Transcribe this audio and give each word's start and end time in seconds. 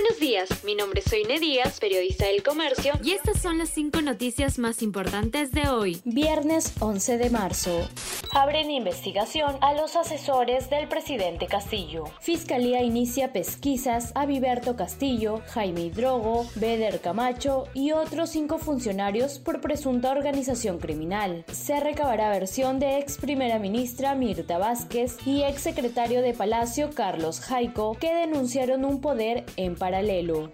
Buenos 0.00 0.20
días, 0.20 0.62
mi 0.62 0.76
nombre 0.76 1.00
es 1.00 1.10
Soine 1.10 1.40
Díaz, 1.40 1.80
periodista 1.80 2.26
del 2.26 2.44
Comercio, 2.44 2.92
y 3.02 3.14
estas 3.14 3.42
son 3.42 3.58
las 3.58 3.70
cinco 3.70 4.00
noticias 4.00 4.56
más 4.60 4.80
importantes 4.80 5.50
de 5.50 5.68
hoy, 5.68 6.00
viernes 6.04 6.72
11 6.78 7.18
de 7.18 7.30
marzo. 7.30 7.88
Abren 8.32 8.70
investigación 8.70 9.56
a 9.60 9.72
los 9.72 9.96
asesores 9.96 10.70
del 10.70 10.86
presidente 10.86 11.46
Castillo. 11.46 12.04
Fiscalía 12.20 12.82
inicia 12.82 13.32
pesquisas 13.32 14.12
a 14.14 14.26
Viberto 14.26 14.76
Castillo, 14.76 15.40
Jaime 15.48 15.86
Hidrogo, 15.86 16.46
Beder 16.54 17.00
Camacho 17.00 17.64
y 17.74 17.90
otros 17.90 18.30
cinco 18.30 18.58
funcionarios 18.58 19.40
por 19.40 19.60
presunta 19.60 20.12
organización 20.12 20.78
criminal. 20.78 21.44
Se 21.50 21.80
recabará 21.80 22.30
versión 22.30 22.78
de 22.78 22.98
ex 22.98 23.16
primera 23.16 23.58
ministra 23.58 24.14
Mirta 24.14 24.58
Vázquez 24.58 25.16
y 25.26 25.42
ex 25.42 25.62
secretario 25.62 26.22
de 26.22 26.34
Palacio 26.34 26.90
Carlos 26.94 27.40
Jaico, 27.40 27.96
que 27.98 28.14
denunciaron 28.14 28.84
un 28.84 29.00
poder 29.00 29.44
en 29.56 29.74
paralelo 29.88 30.50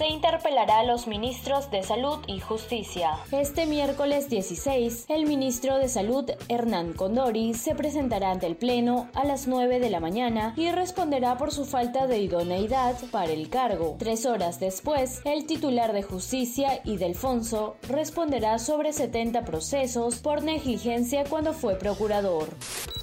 se 0.00 0.08
interpelará 0.08 0.78
a 0.78 0.84
los 0.84 1.06
ministros 1.06 1.70
de 1.70 1.82
Salud 1.82 2.20
y 2.26 2.40
Justicia. 2.40 3.18
Este 3.32 3.66
miércoles 3.66 4.30
16, 4.30 5.04
el 5.10 5.26
ministro 5.26 5.76
de 5.76 5.90
Salud, 5.90 6.24
Hernán 6.48 6.94
Condori, 6.94 7.52
se 7.52 7.74
presentará 7.74 8.30
ante 8.30 8.46
el 8.46 8.56
Pleno 8.56 9.10
a 9.12 9.26
las 9.26 9.46
9 9.46 9.78
de 9.78 9.90
la 9.90 10.00
mañana 10.00 10.54
y 10.56 10.70
responderá 10.70 11.36
por 11.36 11.52
su 11.52 11.66
falta 11.66 12.06
de 12.06 12.18
idoneidad 12.18 12.96
para 13.10 13.30
el 13.30 13.50
cargo. 13.50 13.96
Tres 13.98 14.24
horas 14.24 14.58
después, 14.58 15.20
el 15.26 15.44
titular 15.44 15.92
de 15.92 16.02
Justicia, 16.02 16.80
Idelfonso, 16.84 17.76
responderá 17.86 18.58
sobre 18.58 18.94
70 18.94 19.44
procesos 19.44 20.20
por 20.20 20.42
negligencia 20.42 21.24
cuando 21.24 21.52
fue 21.52 21.74
procurador. 21.74 22.48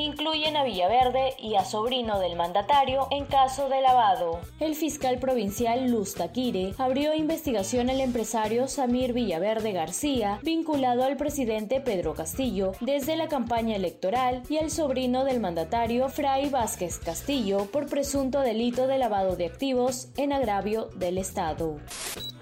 Incluyen 0.00 0.56
a 0.56 0.64
Villaverde 0.64 1.34
y 1.38 1.56
a 1.56 1.64
sobrino 1.66 2.18
del 2.18 2.34
mandatario 2.34 3.06
en 3.10 3.26
caso 3.26 3.68
de 3.68 3.82
lavado. 3.82 4.40
El 4.58 4.74
fiscal 4.74 5.18
provincial 5.18 5.90
Luz 5.90 6.14
Taquire 6.14 6.72
abrió 6.78 7.12
investigación 7.12 7.90
al 7.90 8.00
empresario 8.00 8.66
Samir 8.66 9.12
Villaverde 9.12 9.72
García, 9.72 10.40
vinculado 10.42 11.04
al 11.04 11.18
presidente 11.18 11.82
Pedro 11.82 12.14
Castillo 12.14 12.72
desde 12.80 13.14
la 13.14 13.28
campaña 13.28 13.76
electoral, 13.76 14.42
y 14.48 14.56
al 14.56 14.70
sobrino 14.70 15.26
del 15.26 15.38
mandatario 15.38 16.08
Fray 16.08 16.48
Vázquez 16.48 16.98
Castillo 16.98 17.66
por 17.66 17.86
presunto 17.86 18.40
delito 18.40 18.86
de 18.86 18.96
lavado 18.96 19.36
de 19.36 19.44
activos 19.44 20.08
en 20.16 20.32
agravio 20.32 20.86
del 20.96 21.18
Estado. 21.18 21.76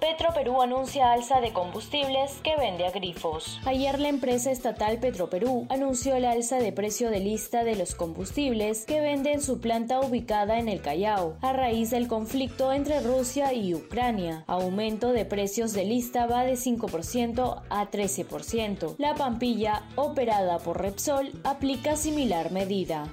Petroperú 0.01 0.63
anuncia 0.63 1.13
alza 1.13 1.41
de 1.41 1.53
combustibles 1.53 2.39
que 2.45 2.57
vende 2.57 2.87
a 2.87 2.91
grifos. 2.93 3.61
Ayer 3.65 3.99
la 3.99 4.09
empresa 4.09 4.53
estatal 4.53 4.99
Petroperú 4.99 5.67
anunció 5.71 6.15
el 6.15 6.25
alza 6.25 6.59
de 6.59 6.73
precio 6.73 7.11
de 7.11 7.19
lista 7.19 7.65
de 7.65 7.75
los 7.75 7.97
combustibles 7.97 8.85
que 8.85 9.01
vende 9.01 9.33
en 9.33 9.43
su 9.43 9.61
planta 9.61 10.01
ubicada 10.01 10.59
en 10.59 10.69
el 10.69 10.83
Callao, 10.83 11.37
a 11.41 11.53
raíz 11.53 11.91
del 11.91 12.07
conflicto 12.07 12.73
entre 12.73 13.01
Rusia 13.01 13.53
y 13.53 13.75
Ucrania. 13.75 14.45
Aumento 14.47 15.13
de 15.13 15.25
precios 15.25 15.73
de 15.73 15.85
lista 15.85 16.27
va 16.27 16.45
de 16.45 16.55
5% 16.55 17.63
a 17.69 17.91
13%. 17.91 18.95
La 18.99 19.15
Pampilla, 19.15 19.83
operada 19.97 20.59
por 20.59 20.81
Repsol, 20.81 21.33
aplica 21.43 21.97
similar 21.97 22.53
medida. 22.53 23.09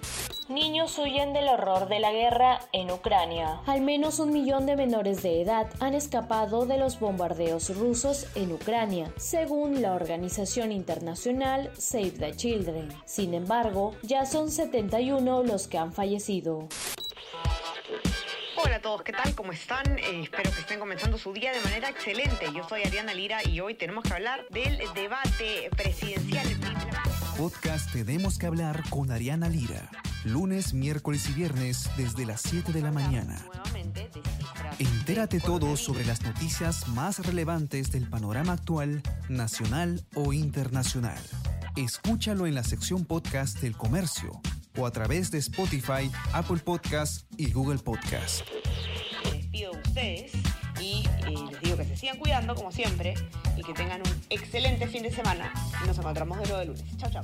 Niños 0.47 0.99
huyen 0.99 1.33
del 1.33 1.47
horror 1.47 1.89
de 1.89 1.99
la 1.99 2.11
guerra 2.11 2.59
en 2.71 2.91
Ucrania. 2.91 3.61
Al 3.65 3.81
menos 3.81 4.19
un 4.19 4.31
millón 4.31 4.67
de 4.67 4.75
menores 4.75 5.23
de 5.23 5.41
edad 5.41 5.67
han 5.79 5.95
escapado 5.95 6.67
de 6.67 6.77
los 6.77 6.99
bombardeos 6.99 7.75
rusos 7.75 8.27
en 8.35 8.51
Ucrania, 8.51 9.11
según 9.17 9.81
la 9.81 9.93
organización 9.93 10.71
internacional 10.71 11.71
Save 11.79 12.11
the 12.11 12.35
Children. 12.35 12.89
Sin 13.05 13.33
embargo, 13.33 13.95
ya 14.03 14.27
son 14.27 14.51
71 14.51 15.41
los 15.41 15.67
que 15.67 15.79
han 15.79 15.91
fallecido. 15.91 16.67
Hola 18.63 18.75
a 18.75 18.81
todos, 18.81 19.01
¿qué 19.01 19.13
tal? 19.13 19.33
¿Cómo 19.33 19.51
están? 19.51 19.97
Eh, 19.97 20.21
espero 20.21 20.51
que 20.51 20.59
estén 20.59 20.79
comenzando 20.79 21.17
su 21.17 21.33
día 21.33 21.53
de 21.53 21.61
manera 21.61 21.89
excelente. 21.89 22.45
Yo 22.53 22.63
soy 22.69 22.83
Ariana 22.83 23.15
Lira 23.15 23.39
y 23.43 23.61
hoy 23.61 23.73
tenemos 23.73 24.03
que 24.03 24.13
hablar 24.13 24.45
del 24.51 24.77
debate 24.93 25.71
presidencial. 25.75 26.47
Podcast 27.35 27.91
Tenemos 27.91 28.37
que 28.37 28.45
hablar 28.45 28.83
con 28.91 29.11
Ariana 29.11 29.49
Lira 29.49 29.89
lunes, 30.25 30.73
miércoles 30.73 31.29
y 31.29 31.33
viernes 31.33 31.89
desde 31.97 32.25
las 32.25 32.41
7 32.41 32.73
de 32.73 32.81
la 32.81 32.91
mañana. 32.91 33.37
Entérate 34.79 35.39
todo 35.39 35.77
sobre 35.77 36.05
las 36.05 36.21
noticias 36.23 36.87
más 36.89 37.25
relevantes 37.25 37.91
del 37.91 38.09
panorama 38.09 38.53
actual, 38.53 39.01
nacional 39.29 40.03
o 40.15 40.33
internacional. 40.33 41.19
Escúchalo 41.75 42.47
en 42.47 42.55
la 42.55 42.63
sección 42.63 43.05
podcast 43.05 43.59
del 43.59 43.77
comercio 43.77 44.41
o 44.77 44.85
a 44.85 44.91
través 44.91 45.31
de 45.31 45.37
Spotify, 45.37 46.11
Apple 46.33 46.57
Podcast 46.57 47.31
y 47.37 47.51
Google 47.51 47.79
Podcast. 47.79 48.41
Les 49.31 49.45
pido 49.47 49.73
a 49.73 49.77
ustedes 49.77 50.31
y 50.81 51.05
eh, 51.27 51.35
les 51.51 51.61
digo 51.61 51.77
que 51.77 51.85
se 51.85 51.97
sigan 51.97 52.17
cuidando 52.17 52.55
como 52.55 52.71
siempre 52.71 53.13
y 53.55 53.63
que 53.63 53.73
tengan 53.73 54.01
un 54.01 54.21
excelente 54.29 54.87
fin 54.87 55.03
de 55.03 55.11
semana 55.11 55.53
y 55.83 55.87
nos 55.87 55.97
encontramos 55.97 56.37
de 56.39 56.43
nuevo 56.45 56.59
de 56.59 56.65
lunes. 56.65 56.97
Chao, 56.97 57.09
chao, 57.11 57.23